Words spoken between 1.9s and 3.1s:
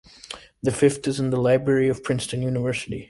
Princeton University.